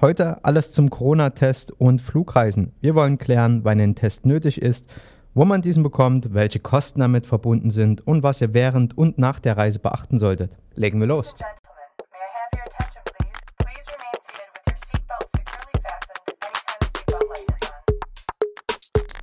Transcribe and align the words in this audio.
Heute 0.00 0.44
alles 0.44 0.70
zum 0.70 0.90
Corona-Test 0.90 1.72
und 1.72 2.00
Flugreisen. 2.00 2.70
Wir 2.80 2.94
wollen 2.94 3.18
klären, 3.18 3.64
wann 3.64 3.80
ein 3.80 3.96
Test 3.96 4.26
nötig 4.26 4.62
ist, 4.62 4.86
wo 5.34 5.44
man 5.44 5.60
diesen 5.60 5.82
bekommt, 5.82 6.32
welche 6.32 6.60
Kosten 6.60 7.00
damit 7.00 7.26
verbunden 7.26 7.72
sind 7.72 8.06
und 8.06 8.22
was 8.22 8.40
ihr 8.40 8.54
während 8.54 8.96
und 8.96 9.18
nach 9.18 9.40
der 9.40 9.56
Reise 9.56 9.80
beachten 9.80 10.20
solltet. 10.20 10.56
Legen 10.76 11.00
wir 11.00 11.08
los. 11.08 11.34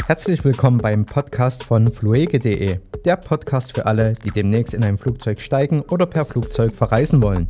Herzlich 0.06 0.44
willkommen 0.44 0.80
beim 0.80 1.06
Podcast 1.06 1.64
von 1.64 1.88
fluege.de, 1.88 2.80
der 3.06 3.16
Podcast 3.16 3.74
für 3.74 3.86
alle, 3.86 4.12
die 4.12 4.32
demnächst 4.32 4.74
in 4.74 4.84
ein 4.84 4.98
Flugzeug 4.98 5.40
steigen 5.40 5.84
oder 5.84 6.06
per 6.06 6.26
Flugzeug 6.26 6.74
verreisen 6.74 7.22
wollen. 7.22 7.48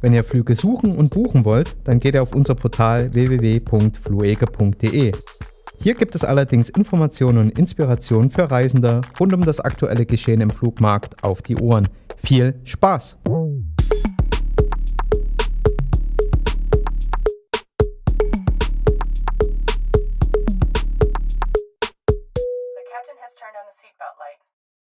Wenn 0.00 0.12
ihr 0.12 0.24
Flüge 0.24 0.54
suchen 0.54 0.96
und 0.96 1.10
buchen 1.10 1.44
wollt, 1.46 1.74
dann 1.84 2.00
geht 2.00 2.14
ihr 2.14 2.22
auf 2.22 2.34
unser 2.34 2.54
Portal 2.54 3.14
www.fluege.de. 3.14 5.12
Hier 5.78 5.94
gibt 5.94 6.14
es 6.14 6.22
allerdings 6.24 6.68
Informationen 6.68 7.38
und 7.38 7.58
Inspirationen 7.58 8.30
für 8.30 8.50
Reisende 8.50 9.00
rund 9.18 9.32
um 9.32 9.44
das 9.44 9.60
aktuelle 9.60 10.04
Geschehen 10.04 10.42
im 10.42 10.50
Flugmarkt 10.50 11.24
auf 11.24 11.40
die 11.42 11.56
Ohren. 11.56 11.88
Viel 12.18 12.60
Spaß! 12.64 13.16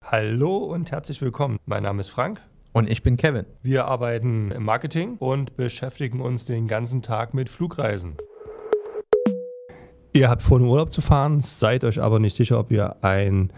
Hallo 0.03 0.59
und 0.59 0.91
herzlich 0.93 1.23
willkommen. 1.23 1.59
Mein 1.67 1.85
Name 1.85 2.01
ist 2.01 2.11
Frank 2.11 2.41
und 2.75 2.91
ich 2.91 3.03
bin 3.03 3.17
Kevin. 3.17 3.47
Wir 3.63 3.87
arbeiten 3.87 4.51
im 4.51 4.65
Marketing 4.65 5.17
und 5.19 5.57
beschäftigen 5.57 6.21
uns 6.21 6.45
den 6.45 6.69
ganzen 6.69 7.01
Tag 7.01 7.33
mit 7.33 7.49
Flugreisen. 7.49 8.17
Ihr 10.13 10.29
habt 10.29 10.43
vor, 10.43 10.59
in 10.59 10.65
Urlaub 10.65 10.93
zu 10.93 11.01
fahren, 11.01 11.41
seid 11.41 11.85
euch 11.85 12.03
aber 12.03 12.19
nicht 12.19 12.37
sicher, 12.37 12.59
ob 12.59 12.71
ihr 12.71 13.03
einen 13.03 13.53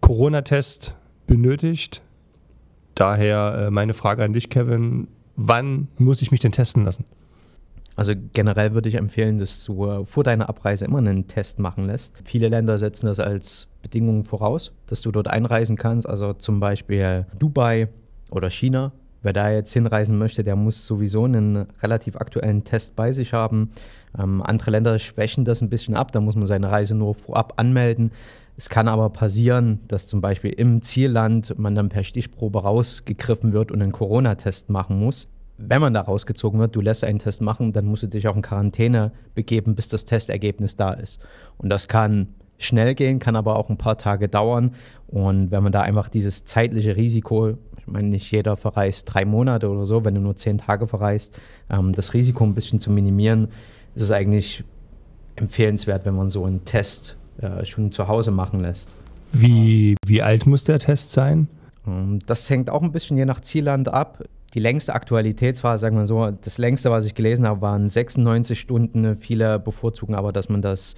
Corona-Test 0.00 0.94
benötigt. 1.26 2.02
Daher 2.94 3.66
äh, 3.66 3.70
meine 3.70 3.94
Frage 3.94 4.24
an 4.24 4.32
dich, 4.32 4.50
Kevin. 4.50 5.08
Wann 5.36 5.88
muss 5.96 6.20
ich 6.20 6.30
mich 6.30 6.40
denn 6.40 6.52
testen 6.52 6.84
lassen? 6.84 7.06
Also 7.96 8.12
generell 8.34 8.74
würde 8.74 8.88
ich 8.88 8.96
empfehlen, 8.96 9.38
dass 9.38 9.64
du 9.64 9.86
äh, 9.86 10.04
vor 10.04 10.22
deiner 10.24 10.48
Abreise 10.50 10.84
immer 10.84 10.98
einen 10.98 11.28
Test 11.28 11.58
machen 11.58 11.86
lässt. 11.86 12.14
Viele 12.24 12.48
Länder 12.48 12.78
setzen 12.78 13.06
das 13.06 13.20
als 13.20 13.68
Bedingung 13.82 14.24
voraus, 14.24 14.72
dass 14.86 15.00
du 15.00 15.10
dort 15.10 15.28
einreisen 15.28 15.76
kannst. 15.76 16.06
Also 16.08 16.34
zum 16.34 16.60
Beispiel 16.60 17.26
Dubai 17.38 17.88
oder 18.30 18.50
China. 18.50 18.92
Wer 19.22 19.34
da 19.34 19.50
jetzt 19.50 19.72
hinreisen 19.72 20.16
möchte, 20.16 20.44
der 20.44 20.56
muss 20.56 20.86
sowieso 20.86 21.24
einen 21.24 21.66
relativ 21.82 22.16
aktuellen 22.16 22.64
Test 22.64 22.96
bei 22.96 23.12
sich 23.12 23.34
haben. 23.34 23.70
Ähm, 24.18 24.42
andere 24.42 24.70
Länder 24.70 24.98
schwächen 24.98 25.44
das 25.44 25.60
ein 25.60 25.68
bisschen 25.68 25.94
ab, 25.94 26.12
da 26.12 26.20
muss 26.20 26.36
man 26.36 26.46
seine 26.46 26.70
Reise 26.70 26.94
nur 26.94 27.14
vorab 27.14 27.54
anmelden. 27.56 28.12
Es 28.56 28.68
kann 28.68 28.88
aber 28.88 29.10
passieren, 29.10 29.80
dass 29.88 30.06
zum 30.06 30.20
Beispiel 30.20 30.50
im 30.50 30.82
Zielland 30.82 31.58
man 31.58 31.74
dann 31.74 31.88
per 31.88 32.04
Stichprobe 32.04 32.62
rausgegriffen 32.62 33.52
wird 33.52 33.70
und 33.70 33.82
einen 33.82 33.92
Corona-Test 33.92 34.70
machen 34.70 34.98
muss. 34.98 35.28
Wenn 35.56 35.80
man 35.82 35.92
da 35.92 36.00
rausgezogen 36.00 36.58
wird, 36.58 36.74
du 36.74 36.80
lässt 36.80 37.04
einen 37.04 37.18
Test 37.18 37.42
machen, 37.42 37.72
dann 37.72 37.84
musst 37.84 38.02
du 38.02 38.08
dich 38.08 38.26
auch 38.28 38.36
in 38.36 38.42
Quarantäne 38.42 39.12
begeben, 39.34 39.74
bis 39.74 39.88
das 39.88 40.06
Testergebnis 40.06 40.76
da 40.76 40.92
ist. 40.92 41.20
Und 41.58 41.68
das 41.68 41.86
kann 41.86 42.28
schnell 42.56 42.94
gehen, 42.94 43.18
kann 43.18 43.36
aber 43.36 43.56
auch 43.56 43.68
ein 43.68 43.78
paar 43.78 43.98
Tage 43.98 44.28
dauern. 44.28 44.72
Und 45.06 45.50
wenn 45.50 45.62
man 45.62 45.72
da 45.72 45.82
einfach 45.82 46.08
dieses 46.08 46.44
zeitliche 46.44 46.96
Risiko 46.96 47.58
meine, 47.90 48.08
nicht 48.08 48.30
jeder 48.30 48.56
verreist 48.56 49.12
drei 49.12 49.24
Monate 49.24 49.68
oder 49.68 49.86
so, 49.86 50.04
wenn 50.04 50.14
du 50.14 50.20
nur 50.20 50.36
zehn 50.36 50.58
Tage 50.58 50.86
verreist. 50.86 51.38
Ähm, 51.70 51.92
das 51.92 52.14
Risiko 52.14 52.44
ein 52.44 52.54
bisschen 52.54 52.80
zu 52.80 52.90
minimieren, 52.90 53.48
ist 53.94 54.02
es 54.02 54.12
eigentlich 54.12 54.64
empfehlenswert, 55.36 56.04
wenn 56.04 56.14
man 56.14 56.28
so 56.28 56.44
einen 56.44 56.64
Test 56.64 57.16
äh, 57.40 57.64
schon 57.64 57.92
zu 57.92 58.08
Hause 58.08 58.30
machen 58.30 58.60
lässt. 58.60 58.90
Wie, 59.32 59.96
wie 60.06 60.22
alt 60.22 60.46
muss 60.46 60.64
der 60.64 60.78
Test 60.78 61.12
sein? 61.12 61.48
Ähm, 61.86 62.18
das 62.26 62.48
hängt 62.50 62.70
auch 62.70 62.82
ein 62.82 62.92
bisschen 62.92 63.16
je 63.16 63.24
nach 63.24 63.40
Zielland 63.40 63.88
ab. 63.88 64.22
Die 64.54 64.60
längste 64.60 64.94
Aktualitätsphase, 64.94 65.80
sagen 65.80 65.96
wir 65.96 66.06
so, 66.06 66.30
das 66.30 66.58
längste, 66.58 66.90
was 66.90 67.06
ich 67.06 67.14
gelesen 67.14 67.46
habe, 67.46 67.60
waren 67.60 67.88
96 67.88 68.58
Stunden. 68.58 69.16
Viele 69.18 69.60
bevorzugen 69.60 70.14
aber, 70.14 70.32
dass 70.32 70.48
man 70.48 70.60
das 70.60 70.96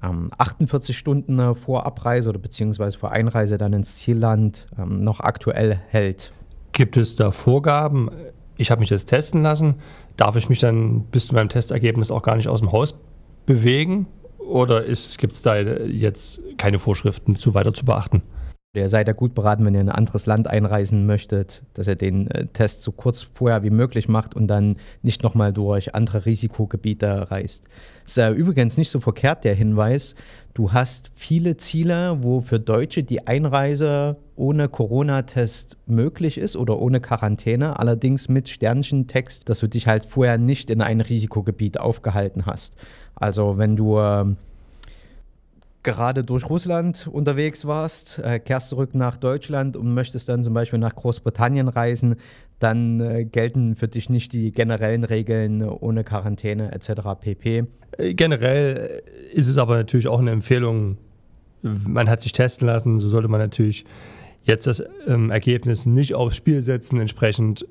48 0.00 0.96
Stunden 0.96 1.38
äh, 1.38 1.54
vor 1.54 1.86
Abreise 1.86 2.28
oder 2.28 2.38
beziehungsweise 2.38 2.98
vor 2.98 3.12
Einreise 3.12 3.58
dann 3.58 3.72
ins 3.72 3.96
Zielland 3.96 4.66
ähm, 4.78 5.02
noch 5.02 5.20
aktuell 5.20 5.80
hält. 5.88 6.32
Gibt 6.72 6.96
es 6.96 7.16
da 7.16 7.30
Vorgaben? 7.30 8.10
Ich 8.56 8.70
habe 8.70 8.80
mich 8.80 8.90
jetzt 8.90 9.06
testen 9.06 9.42
lassen. 9.42 9.76
Darf 10.16 10.36
ich 10.36 10.48
mich 10.48 10.58
dann 10.58 11.02
bis 11.04 11.26
zu 11.28 11.34
meinem 11.34 11.48
Testergebnis 11.48 12.10
auch 12.10 12.22
gar 12.22 12.36
nicht 12.36 12.48
aus 12.48 12.60
dem 12.60 12.72
Haus 12.72 12.98
bewegen? 13.46 14.06
Oder 14.38 14.82
gibt 14.82 15.32
es 15.32 15.42
da 15.42 15.56
jetzt 15.58 16.40
keine 16.56 16.78
Vorschriften 16.78 17.34
zu 17.34 17.54
weiter 17.54 17.72
zu 17.72 17.84
beachten? 17.84 18.22
Ihr 18.76 18.90
seid 18.90 19.08
ja 19.08 19.14
gut 19.14 19.34
beraten, 19.34 19.64
wenn 19.64 19.74
ihr 19.74 19.80
in 19.80 19.88
ein 19.88 19.94
anderes 19.96 20.26
Land 20.26 20.48
einreisen 20.48 21.06
möchtet, 21.06 21.62
dass 21.74 21.86
ihr 21.86 21.94
den 21.94 22.30
äh, 22.30 22.46
Test 22.46 22.82
so 22.82 22.92
kurz 22.92 23.26
vorher 23.34 23.62
wie 23.62 23.70
möglich 23.70 24.08
macht 24.08 24.34
und 24.34 24.48
dann 24.48 24.76
nicht 25.02 25.22
nochmal 25.22 25.52
durch 25.52 25.94
andere 25.94 26.26
Risikogebiete 26.26 27.30
reist. 27.30 27.64
Ist 28.04 28.18
ja 28.18 28.30
übrigens 28.30 28.76
nicht 28.76 28.90
so 28.90 29.00
verkehrt 29.00 29.44
der 29.44 29.54
Hinweis. 29.54 30.14
Du 30.52 30.72
hast 30.72 31.10
viele 31.14 31.56
Ziele, 31.56 32.18
wo 32.20 32.40
für 32.40 32.60
Deutsche 32.60 33.02
die 33.02 33.26
Einreise 33.26 34.16
ohne 34.36 34.68
Corona-Test 34.68 35.78
möglich 35.86 36.38
ist 36.38 36.56
oder 36.56 36.78
ohne 36.78 37.00
Quarantäne, 37.00 37.78
allerdings 37.78 38.28
mit 38.28 38.48
Sternchentext, 38.48 39.48
dass 39.48 39.60
du 39.60 39.68
dich 39.68 39.86
halt 39.86 40.04
vorher 40.04 40.38
nicht 40.38 40.70
in 40.70 40.82
ein 40.82 41.00
Risikogebiet 41.00 41.80
aufgehalten 41.80 42.46
hast. 42.46 42.74
Also 43.14 43.56
wenn 43.56 43.76
du 43.76 43.98
ähm, 43.98 44.36
gerade 45.86 46.24
durch 46.24 46.50
Russland 46.50 47.06
unterwegs 47.06 47.64
warst, 47.64 48.18
äh, 48.18 48.40
kehrst 48.40 48.70
zurück 48.70 48.94
nach 48.94 49.16
Deutschland 49.16 49.76
und 49.76 49.94
möchtest 49.94 50.28
dann 50.28 50.42
zum 50.42 50.52
Beispiel 50.52 50.80
nach 50.80 50.96
Großbritannien 50.96 51.68
reisen, 51.68 52.16
dann 52.58 53.00
äh, 53.00 53.24
gelten 53.24 53.76
für 53.76 53.86
dich 53.86 54.10
nicht 54.10 54.32
die 54.32 54.50
generellen 54.50 55.04
Regeln 55.04 55.62
ohne 55.62 56.02
Quarantäne 56.02 56.72
etc. 56.72 56.90
pp. 57.20 57.64
Äh, 57.98 58.14
generell 58.14 59.00
ist 59.32 59.46
es 59.46 59.58
aber 59.58 59.76
natürlich 59.76 60.08
auch 60.08 60.18
eine 60.18 60.32
Empfehlung, 60.32 60.98
man 61.62 62.10
hat 62.10 62.20
sich 62.20 62.32
testen 62.32 62.66
lassen, 62.66 62.98
so 62.98 63.08
sollte 63.08 63.28
man 63.28 63.40
natürlich 63.40 63.84
jetzt 64.42 64.66
das 64.66 64.82
ähm, 65.06 65.30
Ergebnis 65.30 65.86
nicht 65.86 66.14
aufs 66.14 66.36
Spiel 66.36 66.62
setzen, 66.62 66.98
entsprechend 67.00 67.64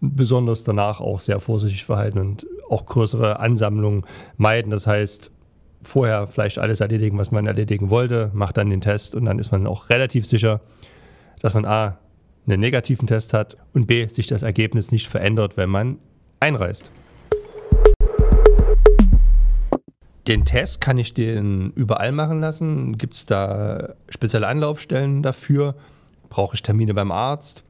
besonders 0.00 0.64
danach 0.64 1.00
auch 1.00 1.20
sehr 1.20 1.40
vorsichtig 1.40 1.86
verhalten 1.86 2.18
und 2.18 2.46
auch 2.68 2.84
größere 2.84 3.40
Ansammlungen 3.40 4.04
meiden. 4.36 4.70
Das 4.70 4.86
heißt, 4.86 5.30
vorher 5.84 6.26
vielleicht 6.26 6.58
alles 6.58 6.80
erledigen, 6.80 7.18
was 7.18 7.30
man 7.30 7.46
erledigen 7.46 7.90
wollte, 7.90 8.30
macht 8.34 8.56
dann 8.56 8.70
den 8.70 8.80
Test 8.80 9.14
und 9.14 9.24
dann 9.24 9.38
ist 9.38 9.52
man 9.52 9.66
auch 9.66 9.90
relativ 9.90 10.26
sicher, 10.26 10.60
dass 11.40 11.54
man 11.54 11.64
A, 11.64 11.98
einen 12.46 12.60
negativen 12.60 13.06
Test 13.06 13.32
hat 13.32 13.56
und 13.72 13.86
B, 13.86 14.06
sich 14.08 14.26
das 14.26 14.42
Ergebnis 14.42 14.92
nicht 14.92 15.08
verändert, 15.08 15.56
wenn 15.56 15.70
man 15.70 15.98
einreist. 16.40 16.90
Den 20.26 20.44
Test 20.46 20.80
kann 20.80 20.96
ich 20.96 21.12
den 21.12 21.70
überall 21.72 22.12
machen 22.12 22.40
lassen. 22.40 22.96
Gibt 22.96 23.14
es 23.14 23.26
da 23.26 23.94
spezielle 24.08 24.46
Anlaufstellen 24.46 25.22
dafür? 25.22 25.74
Brauche 26.30 26.54
ich 26.54 26.62
Termine 26.62 26.94
beim 26.94 27.12
Arzt? 27.12 27.62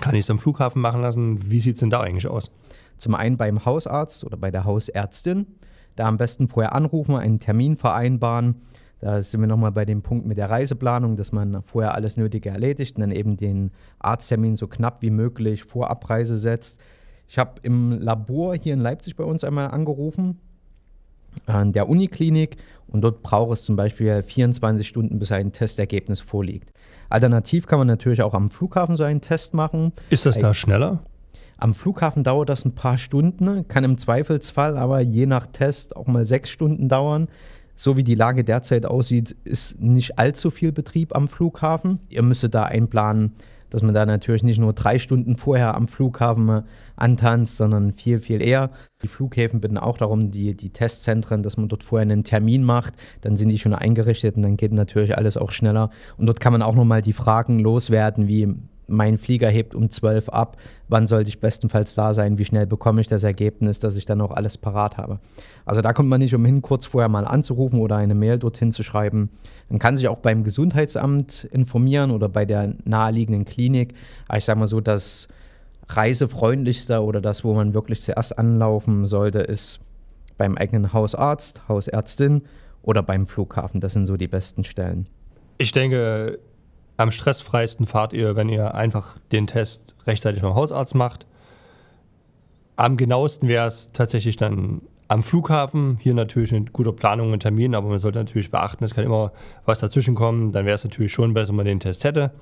Kann 0.00 0.14
ich 0.14 0.20
es 0.20 0.30
am 0.30 0.38
Flughafen 0.38 0.82
machen 0.82 1.00
lassen? 1.00 1.50
Wie 1.50 1.60
sieht 1.60 1.76
es 1.76 1.80
denn 1.80 1.90
da 1.90 2.00
eigentlich 2.00 2.28
aus? 2.28 2.50
Zum 2.98 3.14
einen 3.14 3.36
beim 3.36 3.64
Hausarzt 3.64 4.24
oder 4.24 4.36
bei 4.36 4.50
der 4.50 4.64
Hausärztin. 4.64 5.46
Da 5.96 6.06
am 6.06 6.16
besten 6.16 6.48
vorher 6.48 6.74
anrufen, 6.74 7.14
einen 7.16 7.40
Termin 7.40 7.76
vereinbaren. 7.76 8.56
Da 9.00 9.20
sind 9.20 9.40
wir 9.40 9.46
nochmal 9.46 9.72
bei 9.72 9.84
dem 9.84 10.02
Punkt 10.02 10.26
mit 10.26 10.38
der 10.38 10.50
Reiseplanung, 10.50 11.16
dass 11.16 11.30
man 11.30 11.62
vorher 11.62 11.94
alles 11.94 12.16
Nötige 12.16 12.48
erledigt 12.48 12.96
und 12.96 13.02
dann 13.02 13.10
eben 13.10 13.36
den 13.36 13.70
Arzttermin 13.98 14.56
so 14.56 14.66
knapp 14.66 15.02
wie 15.02 15.10
möglich 15.10 15.64
vor 15.64 15.90
Abreise 15.90 16.38
setzt. 16.38 16.80
Ich 17.28 17.38
habe 17.38 17.60
im 17.62 17.92
Labor 17.92 18.54
hier 18.56 18.74
in 18.74 18.80
Leipzig 18.80 19.16
bei 19.16 19.24
uns 19.24 19.44
einmal 19.44 19.68
angerufen, 19.68 20.38
an 21.46 21.72
der 21.72 21.88
Uniklinik, 21.88 22.56
und 22.86 23.00
dort 23.00 23.22
braucht 23.22 23.54
es 23.54 23.64
zum 23.64 23.76
Beispiel 23.76 24.22
24 24.22 24.86
Stunden, 24.86 25.18
bis 25.18 25.32
ein 25.32 25.52
Testergebnis 25.52 26.20
vorliegt. 26.20 26.72
Alternativ 27.08 27.66
kann 27.66 27.78
man 27.78 27.88
natürlich 27.88 28.22
auch 28.22 28.34
am 28.34 28.50
Flughafen 28.50 28.96
so 28.96 29.04
einen 29.04 29.20
Test 29.20 29.54
machen. 29.54 29.92
Ist 30.10 30.26
das 30.26 30.38
da 30.38 30.54
schneller? 30.54 31.02
Am 31.56 31.74
Flughafen 31.74 32.24
dauert 32.24 32.48
das 32.48 32.64
ein 32.64 32.74
paar 32.74 32.98
Stunden, 32.98 33.66
kann 33.68 33.84
im 33.84 33.98
Zweifelsfall 33.98 34.76
aber 34.76 35.00
je 35.00 35.26
nach 35.26 35.46
Test 35.46 35.96
auch 35.96 36.06
mal 36.06 36.24
sechs 36.24 36.50
Stunden 36.50 36.88
dauern. 36.88 37.28
So 37.76 37.96
wie 37.96 38.04
die 38.04 38.14
Lage 38.14 38.44
derzeit 38.44 38.86
aussieht, 38.86 39.36
ist 39.44 39.80
nicht 39.80 40.18
allzu 40.18 40.50
viel 40.50 40.72
Betrieb 40.72 41.14
am 41.14 41.28
Flughafen. 41.28 41.98
Ihr 42.08 42.22
müsstet 42.22 42.54
da 42.54 42.64
einplanen, 42.64 43.32
dass 43.70 43.82
man 43.82 43.94
da 43.94 44.06
natürlich 44.06 44.44
nicht 44.44 44.60
nur 44.60 44.72
drei 44.72 45.00
Stunden 45.00 45.36
vorher 45.36 45.74
am 45.74 45.88
Flughafen 45.88 46.62
antanzt, 46.94 47.56
sondern 47.56 47.92
viel, 47.94 48.20
viel 48.20 48.40
eher. 48.40 48.70
Die 49.02 49.08
Flughäfen 49.08 49.60
bitten 49.60 49.78
auch 49.78 49.98
darum, 49.98 50.30
die, 50.30 50.54
die 50.54 50.70
Testzentren, 50.70 51.42
dass 51.42 51.56
man 51.56 51.68
dort 51.68 51.82
vorher 51.82 52.02
einen 52.02 52.22
Termin 52.22 52.62
macht. 52.62 52.94
Dann 53.22 53.36
sind 53.36 53.48
die 53.48 53.58
schon 53.58 53.74
eingerichtet 53.74 54.36
und 54.36 54.42
dann 54.42 54.56
geht 54.56 54.72
natürlich 54.72 55.18
alles 55.18 55.36
auch 55.36 55.50
schneller. 55.50 55.90
Und 56.16 56.26
dort 56.26 56.38
kann 56.38 56.52
man 56.52 56.62
auch 56.62 56.76
nochmal 56.76 57.02
die 57.02 57.12
Fragen 57.12 57.58
loswerden, 57.58 58.28
wie 58.28 58.54
mein 58.86 59.18
Flieger 59.18 59.48
hebt 59.48 59.74
um 59.74 59.90
12 59.90 60.28
ab, 60.28 60.56
wann 60.88 61.06
sollte 61.06 61.28
ich 61.28 61.40
bestenfalls 61.40 61.94
da 61.94 62.14
sein, 62.14 62.38
wie 62.38 62.44
schnell 62.44 62.66
bekomme 62.66 63.00
ich 63.00 63.08
das 63.08 63.22
Ergebnis, 63.22 63.78
dass 63.78 63.96
ich 63.96 64.04
dann 64.04 64.20
auch 64.20 64.30
alles 64.30 64.58
parat 64.58 64.96
habe. 64.96 65.18
Also 65.64 65.80
da 65.80 65.92
kommt 65.92 66.08
man 66.08 66.20
nicht 66.20 66.34
umhin, 66.34 66.62
kurz 66.62 66.86
vorher 66.86 67.08
mal 67.08 67.26
anzurufen 67.26 67.80
oder 67.80 67.96
eine 67.96 68.14
Mail 68.14 68.38
dorthin 68.38 68.72
zu 68.72 68.82
schreiben. 68.82 69.30
Man 69.68 69.78
kann 69.78 69.96
sich 69.96 70.08
auch 70.08 70.18
beim 70.18 70.44
Gesundheitsamt 70.44 71.44
informieren 71.52 72.10
oder 72.10 72.28
bei 72.28 72.44
der 72.44 72.74
naheliegenden 72.84 73.44
Klinik. 73.44 73.94
Aber 74.28 74.38
ich 74.38 74.44
sage 74.44 74.58
mal 74.58 74.66
so, 74.66 74.80
das 74.80 75.28
reisefreundlichste 75.88 77.02
oder 77.02 77.20
das, 77.20 77.44
wo 77.44 77.54
man 77.54 77.74
wirklich 77.74 78.02
zuerst 78.02 78.38
anlaufen 78.38 79.06
sollte, 79.06 79.40
ist 79.40 79.80
beim 80.36 80.56
eigenen 80.56 80.92
Hausarzt, 80.92 81.68
Hausärztin 81.68 82.42
oder 82.82 83.02
beim 83.02 83.26
Flughafen. 83.26 83.80
Das 83.80 83.92
sind 83.92 84.06
so 84.06 84.16
die 84.16 84.28
besten 84.28 84.64
Stellen. 84.64 85.08
Ich 85.58 85.72
denke, 85.72 86.38
am 86.96 87.10
stressfreisten 87.10 87.86
fahrt 87.86 88.12
ihr, 88.12 88.36
wenn 88.36 88.48
ihr 88.48 88.74
einfach 88.74 89.18
den 89.32 89.46
Test 89.46 89.94
rechtzeitig 90.06 90.42
beim 90.42 90.54
Hausarzt 90.54 90.94
macht. 90.94 91.26
Am 92.76 92.96
genauesten 92.96 93.48
wäre 93.48 93.66
es 93.66 93.90
tatsächlich 93.92 94.36
dann 94.36 94.82
am 95.08 95.22
Flughafen. 95.22 95.98
Hier 96.00 96.14
natürlich 96.14 96.52
mit 96.52 96.72
guter 96.72 96.92
Planung 96.92 97.32
und 97.32 97.40
Termin, 97.40 97.74
aber 97.74 97.88
man 97.88 97.98
sollte 97.98 98.18
natürlich 98.18 98.50
beachten, 98.50 98.84
es 98.84 98.94
kann 98.94 99.04
immer 99.04 99.32
was 99.64 99.80
dazwischen 99.80 100.14
kommen. 100.14 100.52
Dann 100.52 100.66
wäre 100.66 100.74
es 100.74 100.84
natürlich 100.84 101.12
schon 101.12 101.34
besser, 101.34 101.50
wenn 101.50 101.56
man 101.56 101.66
den 101.66 101.80
Test 101.80 102.04
hätte. 102.04 102.32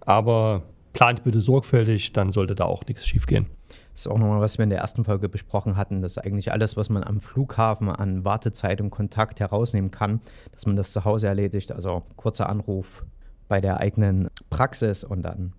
Aber 0.00 0.62
plant 0.92 1.24
bitte 1.24 1.40
sorgfältig, 1.40 2.12
dann 2.12 2.32
sollte 2.32 2.54
da 2.54 2.64
auch 2.64 2.84
nichts 2.86 3.06
schiefgehen. 3.06 3.46
Das 3.92 4.00
ist 4.00 4.08
auch 4.08 4.18
nochmal, 4.18 4.40
was 4.40 4.58
wir 4.58 4.64
in 4.64 4.70
der 4.70 4.80
ersten 4.80 5.04
Folge 5.04 5.28
besprochen 5.28 5.76
hatten, 5.76 6.02
dass 6.02 6.18
eigentlich 6.18 6.50
alles, 6.50 6.76
was 6.76 6.88
man 6.88 7.04
am 7.04 7.20
Flughafen 7.20 7.88
an 7.88 8.24
Wartezeit 8.24 8.80
und 8.80 8.90
Kontakt 8.90 9.40
herausnehmen 9.40 9.90
kann, 9.90 10.20
dass 10.52 10.66
man 10.66 10.76
das 10.76 10.92
zu 10.92 11.04
Hause 11.04 11.28
erledigt. 11.28 11.72
Also 11.72 12.02
kurzer 12.16 12.48
Anruf 12.48 13.04
bei 13.52 13.60
der 13.60 13.80
eigenen 13.80 14.30
Praxis 14.48 15.04
und 15.04 15.20
dann 15.20 15.52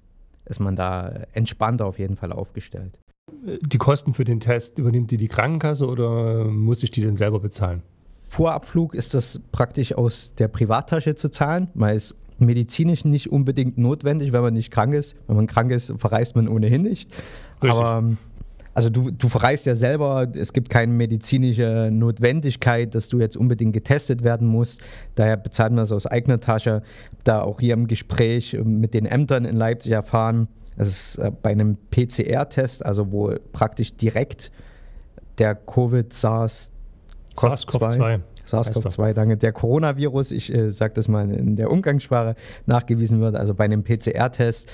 ist 0.45 0.59
man 0.59 0.75
da 0.75 1.13
entspannter 1.33 1.85
auf 1.85 1.99
jeden 1.99 2.15
Fall 2.15 2.31
aufgestellt. 2.31 2.99
Die 3.61 3.77
Kosten 3.77 4.15
für 4.15 4.23
den 4.23 4.39
Test, 4.39 4.79
übernimmt 4.79 5.11
die 5.11 5.17
die 5.17 5.27
Krankenkasse 5.27 5.85
oder 5.85 6.45
muss 6.45 6.81
ich 6.81 6.89
die 6.89 7.01
denn 7.01 7.15
selber 7.15 7.39
bezahlen? 7.39 7.83
Vorabflug 8.17 8.95
ist 8.95 9.13
das 9.13 9.39
praktisch 9.51 9.93
aus 9.93 10.33
der 10.33 10.47
Privattasche 10.47 11.13
zu 11.13 11.29
zahlen, 11.29 11.67
weil 11.75 11.95
es 11.95 12.15
medizinisch 12.39 13.05
nicht 13.05 13.31
unbedingt 13.31 13.77
notwendig, 13.77 14.33
wenn 14.33 14.41
man 14.41 14.55
nicht 14.55 14.71
krank 14.71 14.95
ist. 14.95 15.15
Wenn 15.27 15.35
man 15.35 15.45
krank 15.45 15.69
ist, 15.69 15.93
verreist 15.95 16.35
man 16.35 16.47
ohnehin 16.47 16.81
nicht. 16.81 17.11
Richtig. 17.61 17.79
Aber 17.79 17.99
ähm, 17.99 18.17
also 18.73 18.89
du, 18.89 19.11
du 19.11 19.29
verreist 19.29 19.65
ja 19.65 19.75
selber, 19.75 20.27
es 20.33 20.53
gibt 20.53 20.69
keine 20.69 20.91
medizinische 20.91 21.89
Notwendigkeit, 21.91 22.95
dass 22.95 23.09
du 23.09 23.19
jetzt 23.19 23.37
unbedingt 23.37 23.73
getestet 23.73 24.23
werden 24.23 24.47
musst. 24.47 24.81
Daher 25.15 25.37
bezahlt 25.37 25.71
man 25.71 25.77
das 25.77 25.91
aus 25.91 26.07
eigener 26.07 26.39
Tasche. 26.39 26.81
Da 27.23 27.41
auch 27.41 27.59
hier 27.59 27.75
im 27.75 27.87
Gespräch 27.87 28.57
mit 28.63 28.93
den 28.93 29.05
Ämtern 29.05 29.45
in 29.45 29.55
Leipzig 29.55 29.91
erfahren, 29.91 30.47
es 30.75 30.89
ist 30.89 31.17
äh, 31.17 31.31
bei 31.41 31.51
einem 31.51 31.77
PCR-Test, 31.91 32.85
also 32.85 33.11
wo 33.11 33.33
praktisch 33.51 33.95
direkt 33.95 34.51
der 35.37 35.55
Covid-SARS-CoV-2 35.55 38.21
SARS-CoV-2, 38.45 39.13
danke, 39.13 39.37
der 39.37 39.53
Coronavirus, 39.53 40.31
ich 40.31 40.53
äh, 40.53 40.71
sage 40.71 40.93
das 40.95 41.07
mal 41.07 41.31
in 41.31 41.55
der 41.55 41.71
Umgangssprache, 41.71 42.35
nachgewiesen 42.65 43.21
wird, 43.21 43.35
also 43.35 43.53
bei 43.53 43.65
einem 43.65 43.83
PCR-Test 43.83 44.69